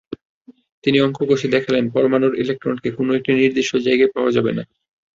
তিনি 0.83 0.97
অঙ্ক 1.01 1.19
কষে 1.29 1.47
দেখালেন, 1.47 1.85
পরমাণুর 1.91 2.33
ইলেকট্রনকে 2.35 2.89
কোনো 2.91 3.11
একটি 3.13 3.31
নির্দিষ্ট 3.33 3.73
জায়গায় 3.77 4.13
পাওয়া 4.15 4.31
যাবে 4.31 4.51
না। 4.57 4.63